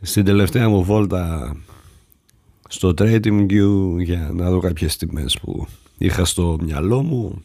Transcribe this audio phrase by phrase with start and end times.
[0.00, 1.56] Στην τελευταία μου βόλτα
[2.68, 5.66] στο TradingView για να δω κάποιες τιμές που
[5.98, 7.42] είχα στο μυαλό μου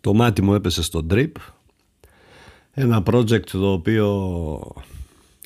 [0.00, 1.32] το μάτι μου έπεσε στο Drip.
[2.70, 4.60] Ένα project το οποίο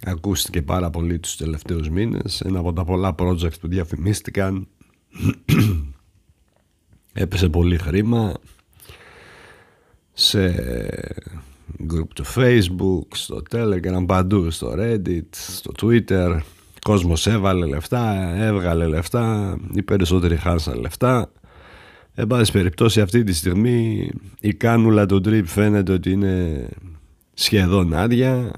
[0.02, 2.40] ακούστηκε πάρα πολύ τους τελευταίους μήνες.
[2.40, 4.68] Ένα από τα πολλά project που διαφημίστηκαν.
[7.12, 8.34] Έπεσε πολύ χρήμα
[10.12, 10.54] σε
[11.78, 16.38] group του facebook, στο telegram, παντού, στο reddit, στο twitter.
[16.80, 21.32] Κόσμος έβαλε λεφτά, έβγαλε λεφτά οι περισσότεροι χάσαν λεφτά.
[22.14, 24.10] Εν πάση περιπτώσει αυτή τη στιγμή
[24.40, 26.66] η κάνουλα του τρίπ φαίνεται ότι είναι
[27.34, 28.50] σχεδόν άδεια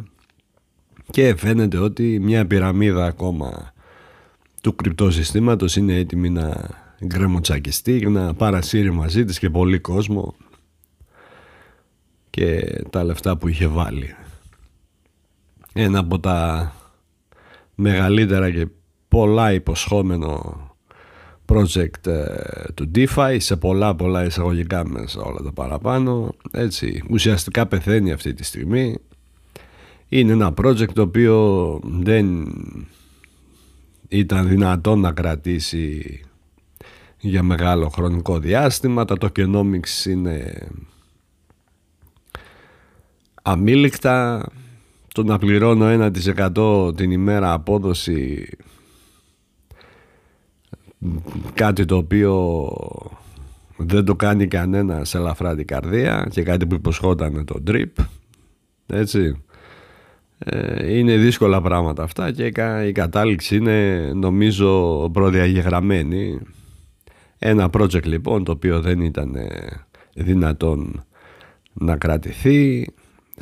[1.10, 3.73] και φαίνεται ότι μια πυραμίδα ακόμα
[4.60, 6.69] του κρυπτοσυστήματος είναι έτοιμη να
[7.05, 10.35] γκρεμοτσακιστεί, να παρασύρει μαζί της και πολύ κόσμο
[12.33, 14.15] και τα λεφτά που είχε βάλει.
[15.73, 16.73] Ένα από τα
[17.74, 18.66] μεγαλύτερα και
[19.09, 20.57] πολλά υποσχόμενο
[21.47, 26.35] project ε, του DeFi σε πολλά πολλά εισαγωγικά μέσα όλα τα παραπάνω.
[26.51, 28.99] Έτσι ουσιαστικά πεθαίνει αυτή τη στιγμή.
[30.09, 32.46] Είναι ένα project το οποίο δεν
[34.09, 36.21] ήταν δυνατόν να κρατήσει
[37.21, 39.05] για μεγάλο χρονικό διάστημα.
[39.05, 40.69] Τα tokenomics είναι
[43.43, 44.46] αμήλικτα
[45.15, 46.10] το να πληρώνω
[46.48, 48.49] 1% την ημέρα απόδοση
[51.54, 52.43] κάτι το οποίο
[53.76, 58.04] δεν το κάνει κανένας σε ελαφρά την καρδία και κάτι που υποσχόταν το drip
[58.87, 59.43] έτσι.
[60.38, 62.52] Ε, είναι δύσκολα πράγματα αυτά και
[62.87, 66.41] η κατάληξη είναι νομίζω προδιαγεγραμμένη.
[67.38, 69.37] Ένα project λοιπόν το οποίο δεν ήταν
[70.15, 71.04] δυνατόν
[71.72, 72.87] να κρατηθεί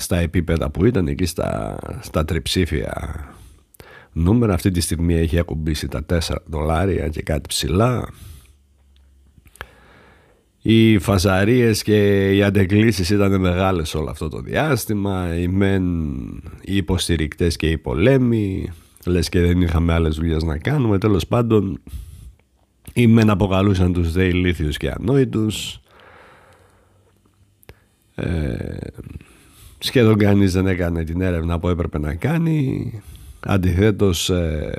[0.00, 3.25] στα επίπεδα που ήταν εκεί στα, στα τριψήφια
[4.12, 4.54] νούμερα.
[4.54, 8.08] Αυτή τη στιγμή έχει ακουμπήσει τα 4 δολάρια και κάτι ψηλά.
[10.62, 15.38] Οι φαζαρίες και οι αντεγκλήσεις ήταν μεγάλες όλο αυτό το διάστημα.
[15.38, 16.04] Οι μεν,
[16.60, 18.72] οι υποστηρικτές και οι πολέμοι.
[19.06, 20.98] Λες και δεν είχαμε άλλες δουλειές να κάνουμε.
[20.98, 21.80] Τέλος πάντων,
[22.92, 25.80] οι μεν αποκαλούσαν τους δε ηλίθιους και ανόητους.
[28.14, 28.76] Ε,
[29.82, 32.92] σχεδόν κανείς δεν έκανε την έρευνα που έπρεπε να κάνει.
[33.41, 34.72] Αντιθέτως ε,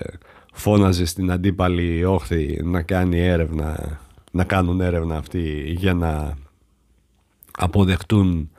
[0.53, 3.99] φώναζε στην αντίπαλη όχθη να κάνει έρευνα,
[4.31, 6.37] να κάνουν έρευνα αυτοί για να
[7.51, 8.49] αποδεχτούν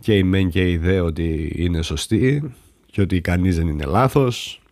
[0.00, 2.54] και οι μεν και οι δε ότι είναι σωστοί
[2.86, 4.62] και ότι κανείς δεν είναι λάθος.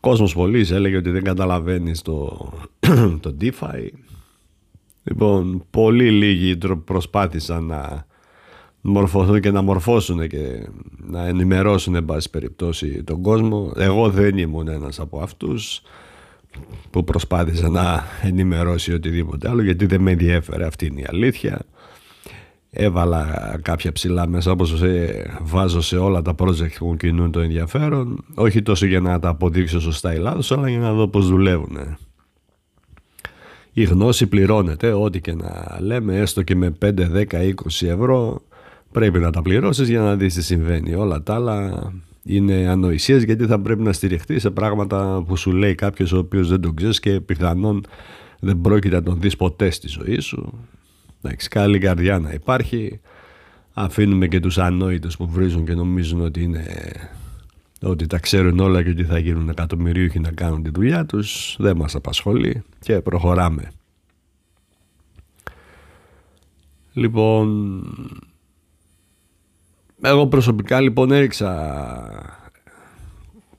[0.00, 2.50] Κόσμος πολλής έλεγε ότι δεν καταλαβαίνεις το,
[3.22, 3.88] το DeFi.
[5.04, 8.06] Λοιπόν, πολύ λίγοι προσπάθησαν να
[8.82, 10.68] μορφωθούν και να μορφώσουν και
[11.06, 13.72] να ενημερώσουν εν πάση περιπτώσει τον κόσμο.
[13.76, 15.82] Εγώ δεν ήμουν ένας από αυτούς
[16.90, 21.60] που προσπάθησα να ενημερώσει οτιδήποτε άλλο γιατί δεν με ενδιέφερε αυτή είναι η αλήθεια.
[22.70, 24.82] Έβαλα κάποια ψηλά μέσα όπως
[25.40, 29.80] βάζω σε όλα τα project που κινούν το ενδιαφέρον όχι τόσο για να τα αποδείξω
[29.80, 31.96] σωστά η λάθος αλλά για να δω πως δουλεύουν.
[33.72, 38.42] Η γνώση πληρώνεται ό,τι και να λέμε έστω και με 5, 10, 20 ευρώ
[38.92, 40.94] πρέπει να τα πληρώσεις για να δεις τι συμβαίνει.
[40.94, 41.92] Όλα τα άλλα
[42.22, 46.48] είναι ανοησίες γιατί θα πρέπει να στηριχτείς σε πράγματα που σου λέει κάποιος ο οποίος
[46.48, 47.84] δεν τον ξέρεις και πιθανόν
[48.40, 50.58] δεν πρόκειται να τον δεις ποτέ στη ζωή σου.
[51.22, 53.00] Εντάξει, καλή καρδιά να υπάρχει.
[53.72, 56.64] Αφήνουμε και τους ανόητους που βρίζουν και νομίζουν ότι είναι
[57.82, 61.76] ότι τα ξέρουν όλα και ότι θα γίνουν εκατομμυρίουχοι να κάνουν τη δουλειά τους δεν
[61.76, 63.70] μας απασχολεί και προχωράμε
[66.92, 67.80] λοιπόν
[70.02, 72.42] εγώ προσωπικά λοιπόν έριξα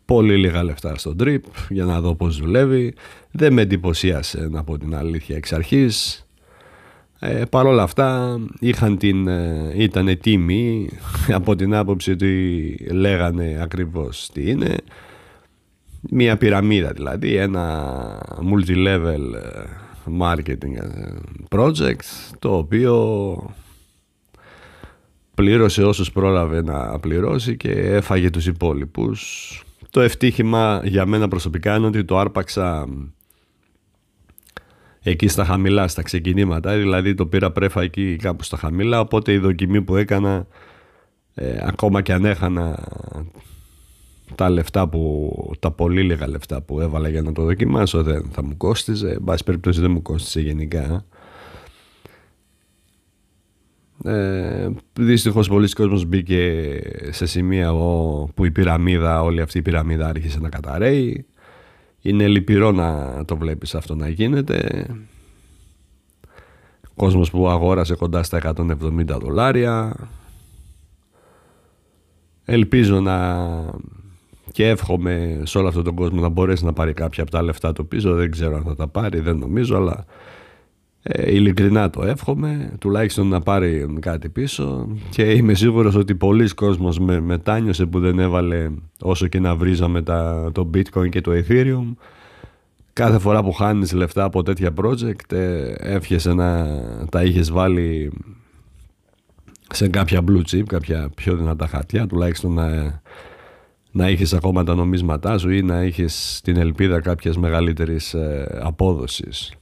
[0.05, 1.39] πολύ λίγα λεφτά στο drip
[1.69, 2.93] για να δω πώς δουλεύει.
[3.31, 6.27] Δεν με εντυπωσίασε να πω την αλήθεια εξ αρχής.
[7.19, 10.89] Ε, Παρ' όλα αυτά είχαν την, ε, ήταν τίμοι
[11.39, 14.75] από την άποψη ότι λέγανε ακριβώς τι είναι.
[16.09, 17.95] Μία πυραμίδα δηλαδή, ένα
[18.51, 19.63] multi-level ε,
[20.19, 21.13] marketing ε,
[21.49, 22.95] project το οποίο
[25.35, 29.63] πλήρωσε όσους πρόλαβε να πληρώσει και έφαγε τους υπόλοιπους.
[29.89, 32.87] Το ευτύχημα για μένα προσωπικά είναι ότι το άρπαξα
[35.01, 39.37] εκεί στα χαμηλά, στα ξεκινήματα, δηλαδή το πήρα πρέφα εκεί κάπου στα χαμηλά, οπότε η
[39.37, 40.47] δοκιμή που έκανα,
[41.33, 42.79] ε, ακόμα και αν έχανα
[44.35, 48.43] τα λεφτά που, τα πολύ λίγα λεφτά που έβαλα για να το δοκιμάσω δεν θα
[48.43, 51.05] μου κόστιζε, εν πάση περιπτώσει δεν μου κόστιζε γενικά
[54.03, 56.79] Ε, Δυστυχώς πολλοί κόσμος μπήκε
[57.09, 57.73] σε σημεία
[58.33, 61.25] που η πυραμίδα, όλη αυτή η πυραμίδα άρχισε να καταραίει.
[62.01, 64.85] Είναι λυπηρό να το βλέπεις αυτό να γίνεται.
[66.95, 69.95] Κόσμος που αγόρασε κοντά στα 170 δολάρια.
[72.45, 73.45] Ελπίζω να
[74.51, 77.73] και εύχομαι σε όλο αυτόν τον κόσμο να μπορέσει να πάρει κάποια από τα λεφτά
[77.73, 78.13] του πίσω.
[78.13, 80.05] Δεν ξέρω αν θα τα πάρει, δεν νομίζω, αλλά
[81.03, 86.99] ε, ειλικρινά το εύχομαι, τουλάχιστον να πάρει κάτι πίσω και είμαι σίγουρος ότι πολλοί κόσμος
[86.99, 88.69] με, μετάνιωσε που δεν έβαλε
[89.01, 91.93] όσο και να βρίζαμε τα, το bitcoin και το ethereum
[92.93, 96.67] κάθε φορά που χάνεις λεφτά από τέτοια project ε, εύχεσαι να
[97.09, 98.11] τα είχες βάλει
[99.73, 103.01] σε κάποια blue chip, κάποια πιο δυνατά χαρτιά τουλάχιστον να,
[103.91, 109.53] να είχες ακόμα τα νομίσματά σου ή να είχες την ελπίδα κάποιας μεγαλύτερης ε, απόδοσης.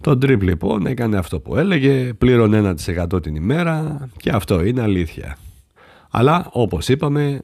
[0.00, 5.36] Το Drip λοιπόν έκανε αυτό που έλεγε, πλήρωνε 1% την ημέρα και αυτό είναι αλήθεια.
[6.10, 7.40] Αλλά όπως είπαμε,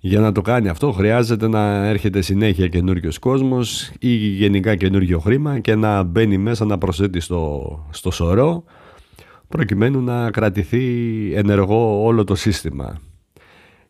[0.00, 5.58] για να το κάνει αυτό χρειάζεται να έρχεται συνέχεια καινούριος κόσμος ή γενικά καινούριο χρήμα
[5.58, 8.64] και να μπαίνει μέσα να προσθέτει στο, στο σωρό
[9.48, 10.84] προκειμένου να κρατηθεί
[11.34, 12.98] ενεργό όλο το σύστημα.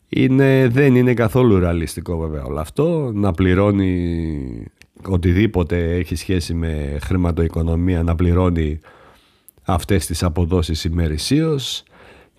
[0.09, 4.71] Είναι, δεν είναι καθόλου ρεαλιστικό βέβαια όλο αυτό να πληρώνει
[5.07, 8.79] οτιδήποτε έχει σχέση με χρηματοοικονομία να πληρώνει
[9.63, 11.83] αυτές τις αποδόσεις ημερησίως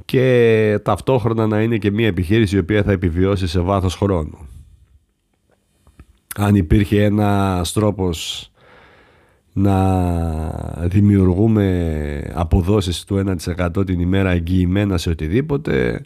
[0.05, 4.39] και ταυτόχρονα να είναι και μια επιχείρηση η οποία θα επιβιώσει σε βάθος χρόνου.
[6.37, 8.51] Αν υπήρχε ένας τρόπος
[9.53, 10.09] να
[10.83, 16.01] δημιουργούμε αποδόσεις του 1% την ημέρα εγγυημένα σε οτιδήποτε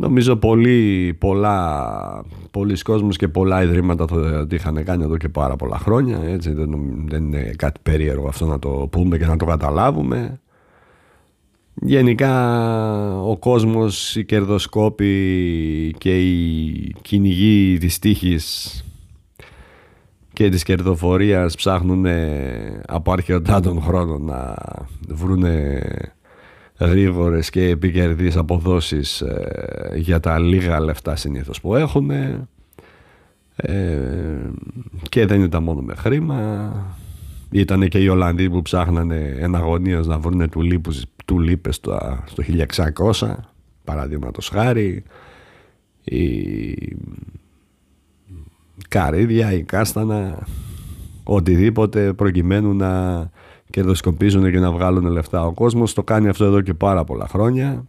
[0.00, 5.78] Νομίζω πολύ, πολλά, πολλοί κόσμος και πολλά ιδρύματα το είχαν κάνει εδώ και πάρα πολλά
[5.78, 6.20] χρόνια.
[6.24, 6.70] Έτσι, δεν,
[7.08, 10.40] δεν είναι κάτι περίεργο αυτό να το πούμε και να το καταλάβουμε.
[11.74, 12.34] Γενικά
[13.22, 18.84] ο κόσμος, οι κερδοσκόποι και οι κυνηγοί της τύχης
[20.32, 22.06] και της κερδοφορίας ψάχνουν
[22.86, 24.54] από αρχαιοτά των χρόνων να
[25.08, 25.82] βρούνε
[26.86, 32.10] γρήγορες και επικερδείς αποδόσεις ε, για τα λίγα λεφτά συνήθως που έχουν
[33.56, 34.50] ε,
[35.08, 36.72] και δεν ήταν μόνο με χρήμα.
[37.50, 42.42] Ήταν και οι Ολλανδοί που ψάχνανε εναγωνίως να βρουν τουλίπους, τουλίπες στο, στο
[43.20, 43.34] 1600
[43.84, 45.02] παραδείγματος χάρη.
[46.04, 46.96] Η
[48.88, 50.46] καρύδια, η κάστανα
[51.24, 53.30] οτιδήποτε προκειμένου να
[53.70, 55.46] κερδοσκοπίζουν και να βγάλουν λεφτά.
[55.46, 57.84] Ο κόσμος το κάνει αυτό εδώ και πάρα πολλά χρόνια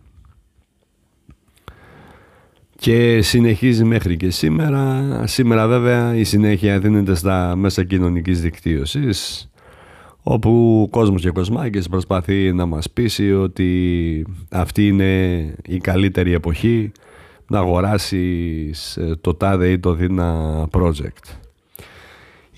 [2.76, 5.04] και συνεχίζει μέχρι και σήμερα.
[5.28, 9.50] Σήμερα βέβαια η συνέχεια δίνεται στα μέσα κοινωνικής δικτύωσης
[10.24, 16.92] όπου ο κόσμος και κοσμάκες προσπαθεί να μας πείσει ότι αυτή είναι η καλύτερη εποχή
[17.48, 21.51] να αγοράσεις το τάδε ή το δίνα project.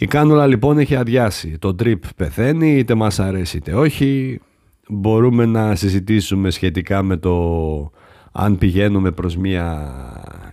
[0.04, 1.58] Η κάνουλα λοιπόν έχει αδειάσει.
[1.60, 4.40] Το drip πεθαίνει, είτε μας αρέσει είτε όχι.
[4.88, 7.92] Μπορούμε να συζητήσουμε σχετικά με το
[8.32, 9.92] αν πηγαίνουμε προς μια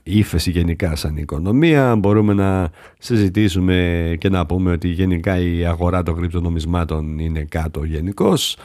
[0.02, 1.96] ύφεση γενικά σαν οικονομία.
[1.96, 8.56] Μπορούμε να συζητήσουμε και να πούμε ότι γενικά η αγορά των κρυπτονομισμάτων είναι κάτω γενικώς.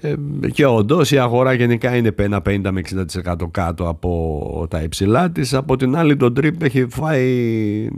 [0.00, 0.14] Ε,
[0.52, 2.82] και όντως η αγορά γενικά είναι ένα 50 με
[3.24, 5.54] 60% κάτω από τα υψηλά της.
[5.54, 7.88] Από την άλλη το drip έχει φάει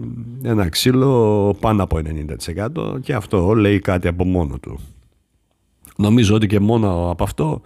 [0.43, 2.01] ένα ξύλο πάνω από
[2.97, 4.79] 90% και αυτό λέει κάτι από μόνο του.
[5.97, 7.61] Νομίζω ότι και μόνο από αυτό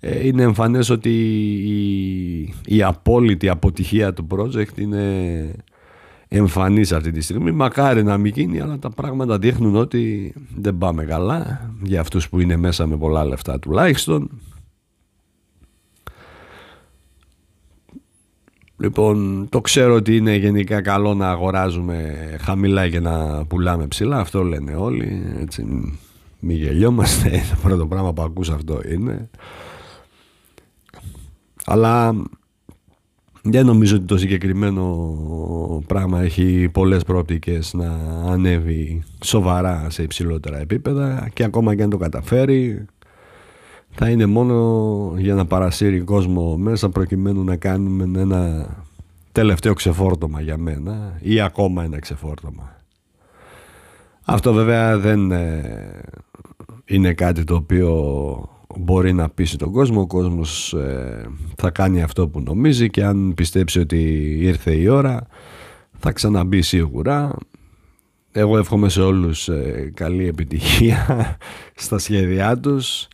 [0.00, 1.10] ε, είναι εμφανές ότι
[1.64, 5.54] η, η απόλυτη αποτυχία του project είναι
[6.36, 7.52] εμφανής αυτή τη στιγμή.
[7.52, 12.40] Μακάρι να μην γίνει, αλλά τα πράγματα δείχνουν ότι δεν πάμε καλά για αυτούς που
[12.40, 14.30] είναι μέσα με πολλά λεφτά τουλάχιστον.
[18.76, 24.42] Λοιπόν, το ξέρω ότι είναι γενικά καλό να αγοράζουμε χαμηλά και να πουλάμε ψηλά, αυτό
[24.42, 25.64] λένε όλοι, έτσι
[26.38, 29.30] μη γελιόμαστε, το πρώτο πράγμα που ακούς αυτό είναι.
[31.64, 32.14] Αλλά
[33.46, 37.90] δεν νομίζω ότι το συγκεκριμένο πράγμα έχει πολλές προοπτικές να
[38.26, 42.84] ανέβει σοβαρά σε υψηλότερα επίπεδα και ακόμα και αν το καταφέρει
[43.90, 48.66] θα είναι μόνο για να παρασύρει κόσμο μέσα προκειμένου να κάνουμε ένα
[49.32, 52.76] τελευταίο ξεφόρτωμα για μένα ή ακόμα ένα ξεφόρτωμα.
[54.24, 56.00] Αυτό βέβαια δεν ε,
[56.84, 58.48] είναι κάτι το οποίο
[58.78, 63.32] μπορεί να πείσει τον κόσμο, ο κόσμος ε, θα κάνει αυτό που νομίζει και αν
[63.34, 63.98] πιστέψει ότι
[64.40, 65.26] ήρθε η ώρα
[65.98, 67.36] θα ξαναμπεί σίγουρα.
[68.32, 71.06] Εγώ εύχομαι σε όλους ε, καλή επιτυχία
[71.74, 73.08] στα σχέδιά τους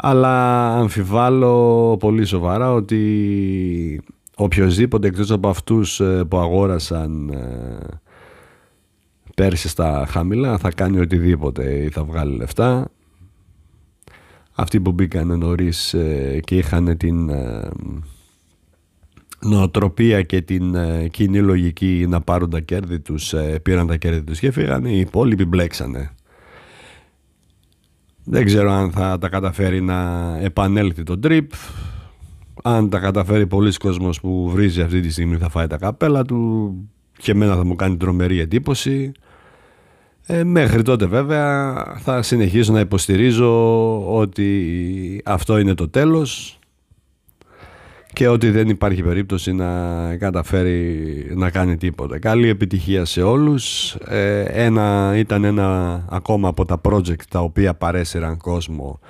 [0.00, 4.02] αλλά αμφιβάλλω πολύ σοβαρά ότι
[4.36, 7.78] οποιοδήποτε εκτός από αυτούς ε, που αγόρασαν ε,
[9.34, 12.88] πέρσι στα χαμηλά θα κάνει οτιδήποτε ή θα βγάλει λεφτά.
[14.60, 17.30] Αυτοί που μπήκαν νωρίς ε, και είχαν την
[19.40, 20.76] νοοτροπία και την
[21.10, 25.44] κοινή λογική να πάρουν τα κέρδη τους, πήραν τα κέρδη τους και φύγαν, οι υπόλοιποι
[25.44, 26.10] μπλέξανε.
[28.24, 31.46] Δεν ξέρω αν θα τα καταφέρει να επανέλθει το trip.
[32.62, 36.72] Αν τα καταφέρει πολλοί κόσμος που βρίζει αυτή τη στιγμή θα φάει τα καπέλα του
[37.18, 39.12] και εμένα θα μου κάνει τρομερή εντύπωση.
[40.30, 46.58] Ε, μέχρι τότε βέβαια θα συνεχίσω να υποστηρίζω ότι αυτό είναι το τέλος
[48.12, 52.18] και ότι δεν υπάρχει περίπτωση να καταφέρει να κάνει τίποτα.
[52.18, 53.94] Καλή επιτυχία σε όλους.
[53.94, 59.00] Ε, ένα, ήταν ένα ακόμα από τα project τα οποία παρέσυραν κόσμο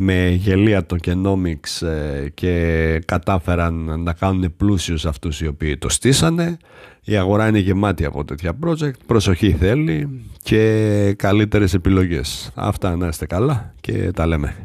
[0.00, 6.56] με γελία tokenomics ε, και κατάφεραν να κάνουν πλούσιους αυτούς οι οποίοι το στήσανε.
[7.04, 8.92] Η αγορά είναι γεμάτη από τέτοια project.
[9.06, 12.50] Προσοχή θέλει και καλύτερες επιλογές.
[12.54, 14.56] Αυτά να είστε καλά και τα λέμε.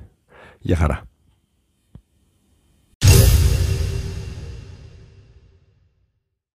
[0.60, 1.13] Γεια χαρά.